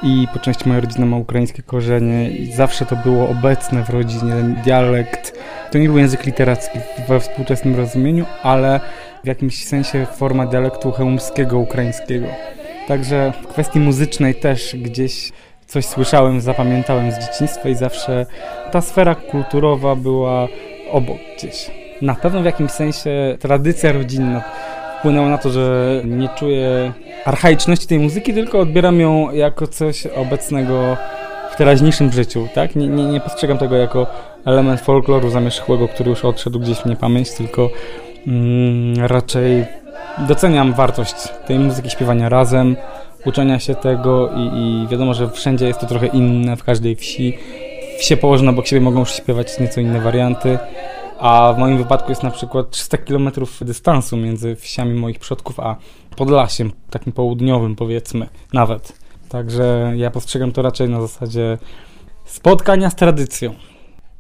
i 0.03 0.29
po 0.33 0.39
części 0.39 0.69
moja 0.69 0.81
rodzina 0.81 1.07
ma 1.07 1.17
ukraińskie 1.17 1.63
korzenie 1.63 2.31
i 2.31 2.53
zawsze 2.53 2.87
to 2.87 2.97
było 2.97 3.29
obecne 3.29 3.85
w 3.85 3.91
rodzinie, 3.91 4.35
dialekt. 4.65 5.39
To 5.71 5.79
nie 5.79 5.89
był 5.89 5.99
język 5.99 6.27
literacki 6.27 6.79
we 7.09 7.21
współczesnym 7.21 7.77
rozumieniu, 7.77 8.25
ale 8.43 8.81
w 9.25 9.27
jakimś 9.27 9.65
sensie 9.65 10.07
forma 10.07 10.47
dialektu 10.47 10.93
chełmskiego 10.93 11.59
ukraińskiego. 11.59 12.27
Także 12.89 13.33
w 13.43 13.47
kwestii 13.47 13.81
muzycznej 13.81 14.35
też 14.35 14.77
gdzieś 14.77 15.33
coś 15.67 15.85
słyszałem, 15.85 16.41
zapamiętałem 16.41 17.13
z 17.13 17.19
dzieciństwa 17.19 17.69
i 17.69 17.75
zawsze 17.75 18.27
ta 18.73 18.81
sfera 18.81 19.15
kulturowa 19.15 19.97
była 19.97 20.49
obok 20.93 21.19
gdzieś 21.37 21.82
na 22.03 22.15
pewno 22.15 22.43
w 22.43 22.45
jakimś 22.45 22.71
sensie 22.71 23.37
tradycja 23.41 23.93
rodzinna 23.93 24.43
wpłynęła 24.99 25.29
na 25.29 25.39
to, 25.39 25.51
że 25.51 26.01
nie 26.05 26.29
czuję 26.29 26.93
archaiczności 27.25 27.87
tej 27.87 27.99
muzyki, 27.99 28.35
tylko 28.35 28.59
odbieram 28.59 29.01
ją 29.01 29.33
jako 29.33 29.67
coś 29.67 30.07
obecnego 30.07 30.97
w 31.53 31.57
teraźniejszym 31.57 32.13
życiu, 32.13 32.49
tak? 32.55 32.77
Nie, 32.77 32.89
nie, 32.89 33.05
nie 33.05 33.21
postrzegam 33.21 33.59
tego 33.59 33.77
jako 33.77 34.07
element 34.45 34.81
folkloru 34.81 35.31
zamierzchłego, 35.31 35.89
który 35.89 36.11
już 36.11 36.25
odszedł 36.25 36.61
gdzieś 36.61 36.79
w 36.79 36.87
niepamięć, 36.87 37.31
tylko 37.31 37.71
mm, 38.27 39.07
raczej 39.07 39.65
doceniam 40.29 40.73
wartość 40.73 41.15
tej 41.47 41.59
muzyki 41.59 41.91
śpiewania 41.91 42.29
razem, 42.29 42.77
uczenia 43.25 43.59
się 43.59 43.75
tego 43.75 44.31
i, 44.37 44.59
i 44.59 44.87
wiadomo, 44.89 45.15
że 45.15 45.31
wszędzie 45.31 45.67
jest 45.67 45.81
to 45.81 45.87
trochę 45.87 46.07
inne, 46.07 46.57
w 46.57 46.65
każdej 46.65 46.97
wsi. 46.97 47.39
Wsie 47.99 48.17
położone 48.17 48.51
obok 48.51 48.67
siebie 48.67 48.81
mogą 48.81 49.05
śpiewać 49.05 49.59
nieco 49.61 49.81
inne 49.81 50.01
warianty, 50.01 50.59
a 51.19 51.53
w 51.57 51.59
moim 51.59 51.79
wypadku 51.79 52.11
jest 52.11 52.23
na 52.23 52.31
przykład 52.31 52.71
300 52.71 52.99
km 52.99 53.31
dystansu 53.61 54.17
między 54.17 54.57
wsiami 54.57 54.95
moich 54.95 55.19
przodków, 55.19 55.61
a 55.61 55.77
Podlasiem, 56.17 56.73
takim 56.91 57.13
południowym 57.13 57.77
powiedzmy, 57.77 58.29
nawet. 58.53 58.93
Także 59.29 59.93
ja 59.97 60.11
postrzegam 60.11 60.53
to 60.53 60.63
raczej 60.63 60.89
na 60.89 61.01
zasadzie 61.01 61.59
spotkania 62.25 62.91
z 62.91 62.97
tradycją. 62.97 63.55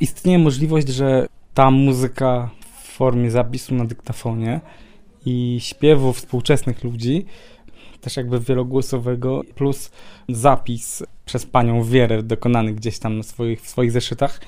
Istnieje 0.01 0.39
możliwość, 0.39 0.89
że 0.89 1.27
ta 1.55 1.71
muzyka 1.71 2.51
w 2.83 2.89
formie 2.89 3.31
zapisu 3.31 3.75
na 3.75 3.85
dyktafonie 3.85 4.61
i 5.27 5.59
śpiewu 5.61 6.13
współczesnych 6.13 6.85
ludzi, 6.85 7.27
też 8.01 8.17
jakby 8.17 8.41
wielogłosowego, 8.41 9.43
plus 9.55 9.91
zapis 10.29 11.03
przez 11.25 11.47
panią 11.47 11.85
Wierę 11.85 12.23
dokonany 12.23 12.73
gdzieś 12.73 12.99
tam 12.99 13.23
swoich, 13.23 13.63
w 13.63 13.69
swoich 13.69 13.93
zeszytach, 13.93 14.41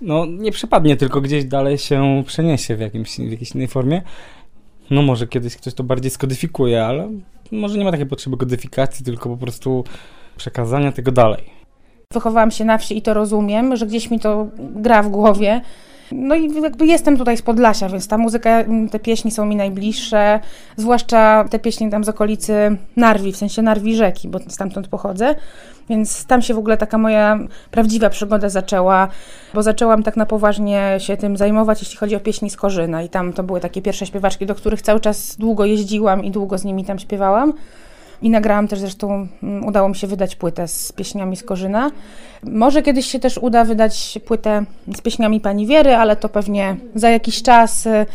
no 0.00 0.26
nie 0.26 0.52
przypadnie, 0.52 0.96
tylko 0.96 1.20
gdzieś 1.20 1.44
dalej 1.44 1.78
się 1.78 2.22
przeniesie 2.26 2.76
w, 2.76 2.80
jakimś, 2.80 3.16
w 3.16 3.30
jakiejś 3.30 3.54
innej 3.54 3.68
formie. 3.68 4.02
No 4.90 5.02
może 5.02 5.26
kiedyś 5.26 5.56
ktoś 5.56 5.74
to 5.74 5.84
bardziej 5.84 6.10
skodyfikuje, 6.10 6.84
ale 6.84 7.08
może 7.52 7.78
nie 7.78 7.84
ma 7.84 7.90
takiej 7.90 8.06
potrzeby 8.06 8.36
kodyfikacji, 8.36 9.04
tylko 9.04 9.28
po 9.28 9.36
prostu 9.36 9.84
przekazania 10.36 10.92
tego 10.92 11.12
dalej. 11.12 11.60
Wychowałam 12.12 12.50
się 12.50 12.64
na 12.64 12.78
wsi 12.78 12.98
i 12.98 13.02
to 13.02 13.14
rozumiem, 13.14 13.76
że 13.76 13.86
gdzieś 13.86 14.10
mi 14.10 14.20
to 14.20 14.48
gra 14.58 15.02
w 15.02 15.08
głowie. 15.08 15.60
No 16.12 16.34
i 16.34 16.62
jakby 16.62 16.86
jestem 16.86 17.16
tutaj 17.16 17.36
z 17.36 17.42
Podlasia, 17.42 17.88
więc 17.88 18.08
ta 18.08 18.18
muzyka, 18.18 18.64
te 18.90 18.98
pieśni 18.98 19.30
są 19.30 19.46
mi 19.46 19.56
najbliższe, 19.56 20.40
zwłaszcza 20.76 21.44
te 21.50 21.58
pieśni 21.58 21.90
tam 21.90 22.04
z 22.04 22.08
okolicy 22.08 22.76
Narwi, 22.96 23.32
w 23.32 23.36
sensie 23.36 23.62
Narwi 23.62 23.96
rzeki, 23.96 24.28
bo 24.28 24.38
stamtąd 24.48 24.88
pochodzę. 24.88 25.34
Więc 25.90 26.24
tam 26.24 26.42
się 26.42 26.54
w 26.54 26.58
ogóle 26.58 26.76
taka 26.76 26.98
moja 26.98 27.38
prawdziwa 27.70 28.10
przygoda 28.10 28.48
zaczęła, 28.48 29.08
bo 29.54 29.62
zaczęłam 29.62 30.02
tak 30.02 30.16
na 30.16 30.26
poważnie 30.26 30.96
się 30.98 31.16
tym 31.16 31.36
zajmować, 31.36 31.82
jeśli 31.82 31.96
chodzi 31.96 32.16
o 32.16 32.20
pieśni 32.20 32.50
z 32.50 32.56
Korzyna. 32.56 33.02
I 33.02 33.08
tam 33.08 33.32
to 33.32 33.42
były 33.42 33.60
takie 33.60 33.82
pierwsze 33.82 34.06
śpiewaczki, 34.06 34.46
do 34.46 34.54
których 34.54 34.82
cały 34.82 35.00
czas 35.00 35.36
długo 35.36 35.64
jeździłam 35.64 36.24
i 36.24 36.30
długo 36.30 36.58
z 36.58 36.64
nimi 36.64 36.84
tam 36.84 36.98
śpiewałam. 36.98 37.52
I 38.22 38.30
nagrałam 38.30 38.68
też 38.68 38.78
zresztą, 38.78 39.26
mm, 39.42 39.64
udało 39.64 39.88
mi 39.88 39.96
się 39.96 40.06
wydać 40.06 40.36
płytę 40.36 40.68
z 40.68 40.92
pieśniami 40.92 41.36
z 41.36 41.42
Korzyna. 41.42 41.90
Może 42.42 42.82
kiedyś 42.82 43.06
się 43.06 43.18
też 43.18 43.38
uda 43.38 43.64
wydać 43.64 44.18
płytę 44.26 44.64
z 44.96 45.00
pieśniami 45.00 45.40
pani 45.40 45.66
Wiery, 45.66 45.94
ale 45.94 46.16
to 46.16 46.28
pewnie 46.28 46.76
za 46.94 47.10
jakiś 47.10 47.42
czas 47.42 47.86
y, 47.86 48.06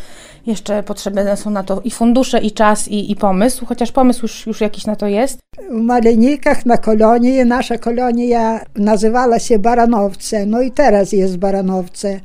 jeszcze 0.47 0.83
potrzebne 0.83 1.37
są 1.37 1.49
na 1.49 1.63
to 1.63 1.81
i 1.83 1.91
fundusze, 1.91 2.39
i 2.39 2.51
czas, 2.51 2.87
i, 2.87 3.11
i 3.11 3.15
pomysł, 3.15 3.65
chociaż 3.65 3.91
pomysł 3.91 4.19
już, 4.21 4.47
już 4.47 4.61
jakiś 4.61 4.85
na 4.85 4.95
to 4.95 5.07
jest. 5.07 5.39
W 5.69 5.81
Malenikach 5.81 6.65
na 6.65 6.77
kolonii, 6.77 7.45
nasza 7.45 7.77
kolonia 7.77 8.59
nazywała 8.75 9.39
się 9.39 9.59
Baranowce, 9.59 10.45
no 10.45 10.61
i 10.61 10.71
teraz 10.71 11.11
jest 11.11 11.37
Baranowce. 11.37 12.19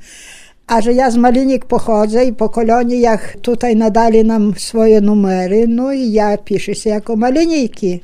A 0.67 0.81
że 0.81 0.93
ja 0.93 1.11
z 1.11 1.17
Malinik 1.17 1.65
pochodzę 1.65 2.25
i 2.25 2.33
po 2.33 2.49
koloniach 2.49 3.37
tutaj 3.37 3.77
nadali 3.77 4.25
nam 4.25 4.55
swoje 4.57 5.00
numery, 5.00 5.69
no 5.69 5.93
i 5.93 6.12
ja 6.12 6.39
piszę 6.39 6.75
się 6.75 6.91
jako 6.91 7.17
Maliniki. 7.17 8.00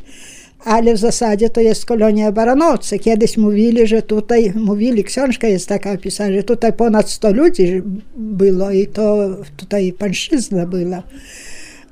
Ale 0.67 0.95
w 0.95 0.99
zasadzie 0.99 1.51
to 1.51 1.61
jest 1.61 1.85
kolonia 1.85 2.33
Baranowce. 2.33 2.99
Kiedyś 2.99 3.37
mówili, 3.37 3.87
że 3.87 4.03
tutaj, 4.03 4.53
mówili, 4.55 5.05
książka 5.05 5.47
jest 5.47 5.69
taka 5.69 5.93
opisana, 5.93 6.33
że 6.33 6.43
tutaj 6.43 6.73
ponad 6.73 7.11
100 7.11 7.33
ludzi 7.33 7.83
było 8.17 8.71
i 8.71 8.87
to 8.87 9.17
tutaj 9.57 9.93
pańszczyzna 9.93 10.67
była. 10.67 11.03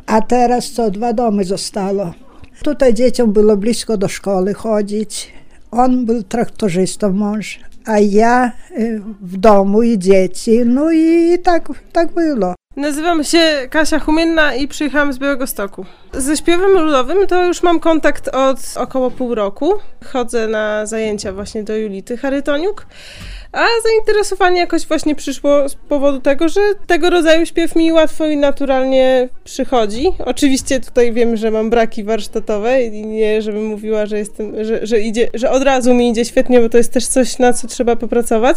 A 0.06 0.20
teraz 0.22 0.70
co, 0.70 0.90
dwa 0.90 1.12
domy 1.12 1.44
zostało. 1.44 2.14
Tutaj 2.62 2.94
dzieciom 2.94 3.32
było 3.32 3.56
blisko 3.56 3.96
do 3.96 4.08
szkoły 4.08 4.54
chodzić. 4.54 5.32
On 5.70 6.06
był 6.06 6.22
traktorzystą 6.22 7.12
mąż, 7.12 7.60
a 7.84 7.98
ja 7.98 8.52
y, 8.78 9.02
w 9.20 9.36
domu 9.36 9.82
i 9.82 9.98
dzieci. 9.98 10.60
No 10.64 10.92
i 10.92 11.38
tak, 11.38 11.68
tak 11.92 12.12
było. 12.12 12.54
Nazywam 12.76 13.24
się 13.24 13.68
Kasia 13.70 13.98
Humienna 13.98 14.54
i 14.54 14.68
przyjechałam 14.68 15.12
z 15.12 15.18
Białego 15.18 15.46
Stoku. 15.46 15.86
Ze 16.12 16.36
śpiewem 16.36 16.70
ludowym 16.70 17.26
to 17.26 17.44
już 17.44 17.62
mam 17.62 17.80
kontakt 17.80 18.28
od 18.28 18.58
około 18.76 19.10
pół 19.10 19.34
roku. 19.34 19.74
Chodzę 20.04 20.48
na 20.48 20.86
zajęcia 20.86 21.32
właśnie 21.32 21.62
do 21.62 21.76
Julity 21.76 22.16
Charytoniuk. 22.16 22.86
A 23.52 23.66
zainteresowanie 23.84 24.60
jakoś 24.60 24.86
właśnie 24.86 25.14
przyszło 25.14 25.68
z 25.68 25.74
powodu 25.74 26.20
tego, 26.20 26.48
że 26.48 26.60
tego 26.86 27.10
rodzaju 27.10 27.46
śpiew 27.46 27.76
mi 27.76 27.92
łatwo 27.92 28.26
i 28.26 28.36
naturalnie 28.36 29.28
przychodzi. 29.44 30.12
Oczywiście 30.24 30.80
tutaj 30.80 31.12
wiem, 31.12 31.36
że 31.36 31.50
mam 31.50 31.70
braki 31.70 32.04
warsztatowe 32.04 32.82
i 32.82 33.06
nie, 33.06 33.42
żebym 33.42 33.66
mówiła, 33.66 34.06
że 34.06 34.18
jestem, 34.18 34.64
że, 34.64 34.86
że 34.86 35.00
idzie, 35.00 35.30
że 35.34 35.50
od 35.50 35.62
razu 35.62 35.94
mi 35.94 36.10
idzie 36.10 36.24
świetnie, 36.24 36.60
bo 36.60 36.68
to 36.68 36.78
jest 36.78 36.92
też 36.92 37.06
coś, 37.06 37.38
na 37.38 37.52
co 37.52 37.68
trzeba 37.68 37.96
popracować. 37.96 38.56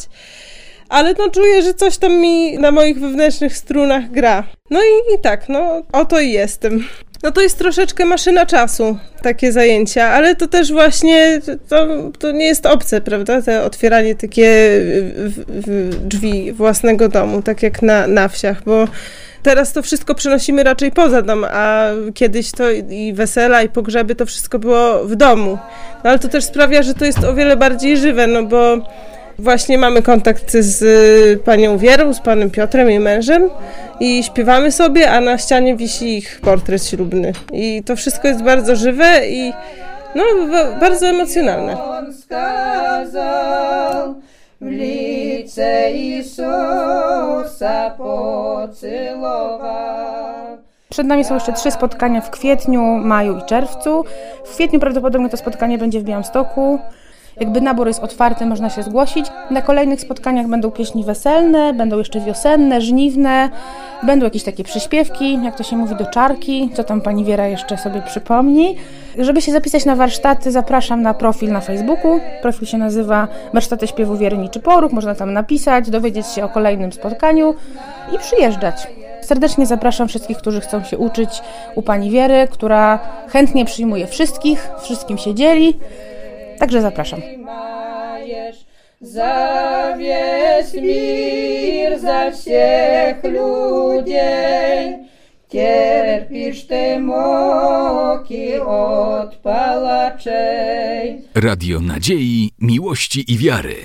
Ale 0.89 1.13
no 1.13 1.29
czuję, 1.29 1.62
że 1.62 1.74
coś 1.74 1.98
tam 1.98 2.13
mi 2.13 2.58
na 2.60 2.72
moich 2.72 3.00
wewnętrznych 3.00 3.58
strunach 3.58 4.12
gra. 4.12 4.44
No 4.70 4.79
i, 4.79 5.15
i 5.15 5.20
tak, 5.22 5.50
no 5.50 5.84
oto 5.91 6.20
i 6.20 6.32
jestem. 6.32 6.84
No 7.24 7.32
to 7.32 7.41
jest 7.41 7.58
troszeczkę 7.58 8.06
maszyna 8.06 8.46
czasu, 8.46 8.98
takie 9.22 9.51
zajęcia, 9.51 10.03
ale 10.03 10.36
to 10.36 10.48
też 10.48 10.72
właśnie, 10.72 11.41
to, 11.70 11.88
to 12.20 12.32
nie 12.32 12.46
jest 12.46 12.65
obce, 12.65 13.01
prawda, 13.01 13.41
te 13.41 13.63
otwieranie 13.63 14.15
takie 14.15 14.50
w, 15.15 15.44
w 15.48 15.96
drzwi 16.08 16.51
własnego 16.51 17.10
domu, 17.10 17.41
tak 17.41 17.63
jak 17.63 17.82
na, 17.82 18.08
na 18.08 18.27
wsiach, 18.27 18.63
bo 18.63 18.88
teraz 19.44 19.74
to 19.74 19.82
wszystko 19.82 20.15
przenosimy 20.15 20.63
raczej 20.63 20.91
poza 20.91 21.22
dom, 21.22 21.46
a 21.51 21.86
kiedyś 22.13 22.51
to 22.51 22.72
i 22.72 23.13
wesela, 23.13 23.63
i 23.63 23.70
pogrzeby, 23.70 24.15
to 24.15 24.25
wszystko 24.25 24.60
było 24.60 25.06
w 25.06 25.15
domu. 25.15 25.58
No 26.03 26.10
ale 26.10 26.20
to 26.20 26.27
też 26.27 26.44
sprawia, 26.44 26.84
że 26.84 26.94
to 26.94 27.06
jest 27.06 27.24
o 27.24 27.34
wiele 27.34 27.58
bardziej 27.58 27.98
żywe, 27.98 28.27
no 28.27 28.44
bo 28.44 28.77
Właśnie 29.39 29.77
mamy 29.77 30.01
kontakt 30.01 30.51
z 30.51 30.82
y, 30.82 31.44
panią 31.44 31.77
Wierą, 31.77 32.13
z 32.13 32.20
panem 32.20 32.51
Piotrem, 32.51 32.89
jej 32.89 33.00
mężem 33.00 33.50
i 34.00 34.24
śpiewamy 34.24 34.72
sobie, 34.72 35.12
a 35.12 35.22
na 35.22 35.38
ścianie 35.38 35.75
wisi 35.75 36.17
ich 36.17 36.39
portret 36.41 36.86
ślubny. 36.86 37.32
I 37.53 37.83
to 37.85 37.96
wszystko 37.96 38.27
jest 38.27 38.44
bardzo 38.44 38.75
żywe 38.75 39.27
i 39.27 39.53
no, 40.16 40.24
bardzo 40.79 41.07
emocjonalne. 41.07 41.83
On 41.83 42.14
skazał 42.14 44.16
w 44.62 44.66
lice 44.66 45.92
Jezusa. 45.92 47.98
Przed 50.90 51.07
nami 51.07 51.25
są 51.25 51.33
jeszcze 51.33 51.53
trzy 51.53 51.72
spotkania 51.72 52.22
w 52.22 52.29
kwietniu, 52.29 52.81
maju 52.81 53.38
i 53.38 53.42
czerwcu. 53.42 54.03
W 54.46 54.55
kwietniu 54.55 54.79
prawdopodobnie 54.79 55.29
to 55.29 55.38
spotkanie 55.38 55.77
będzie 55.77 56.00
w 56.00 56.03
Białymstoku. 56.03 56.79
Jakby 57.40 57.62
nabór 57.62 57.88
jest 57.88 58.04
otwarty, 58.04 58.46
można 58.46 58.70
się 58.70 58.84
zgłosić. 58.84 59.26
Na 59.52 59.62
kolejnych 59.62 60.02
spotkaniach 60.02 60.48
będą 60.48 60.72
pieśni 60.72 61.04
weselne, 61.04 61.74
będą 61.74 61.98
jeszcze 61.98 62.20
wiosenne, 62.20 62.82
żniwne, 62.82 63.50
będą 64.04 64.26
jakieś 64.26 64.44
takie 64.44 64.64
przyśpiewki, 64.64 65.44
jak 65.44 65.56
to 65.58 65.64
się 65.64 65.78
mówi, 65.78 65.96
do 65.96 66.06
czarki, 66.06 66.70
co 66.74 66.84
tam 66.84 67.02
pani 67.02 67.26
Wiera 67.26 67.48
jeszcze 67.48 67.78
sobie 67.78 68.02
przypomni. 68.02 68.76
Żeby 69.18 69.42
się 69.42 69.52
zapisać 69.52 69.86
na 69.86 69.96
warsztaty, 69.96 70.52
zapraszam 70.52 71.02
na 71.02 71.14
profil 71.14 71.52
na 71.52 71.62
Facebooku. 71.62 72.20
Profil 72.42 72.68
się 72.68 72.78
nazywa 72.78 73.28
Warsztaty 73.54 73.88
Śpiewu 73.88 74.18
Wiery 74.18 74.38
Niczy 74.38 74.60
Poróg. 74.60 74.92
Można 74.92 75.16
tam 75.16 75.34
napisać, 75.34 75.90
dowiedzieć 75.90 76.28
się 76.28 76.44
o 76.44 76.50
kolejnym 76.50 76.94
spotkaniu 76.94 77.56
i 78.16 78.20
przyjeżdżać. 78.20 78.88
Serdecznie 79.22 79.66
zapraszam 79.66 80.08
wszystkich, 80.08 80.38
którzy 80.38 80.62
chcą 80.62 80.84
się 80.84 80.98
uczyć 80.98 81.42
u 81.76 81.82
pani 81.82 82.12
Wiery, 82.12 82.48
która 82.52 83.00
chętnie 83.30 83.66
przyjmuje 83.66 84.08
wszystkich, 84.08 84.70
wszystkim 84.82 85.18
się 85.18 85.36
dzieli. 85.36 85.80
Także 86.58 86.82
zapraszam. 86.82 87.21
Za 89.00 89.97
wieś 89.99 90.75
mir, 90.75 91.99
za 91.99 92.30
всех 92.30 93.25
людей, 93.25 94.99
Cierpisz 95.52 96.67
te 96.67 96.99
moki 96.99 98.54
od 98.54 99.37
palaczej. 99.37 101.23
Radio 101.35 101.80
Nadziei, 101.80 102.50
Miłości 102.58 103.32
i 103.32 103.39
Wiary. 103.39 103.76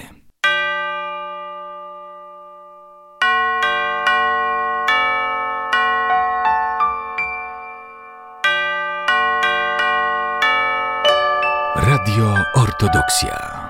Radio 12.02 12.34
Ortodoksja. 12.54 13.61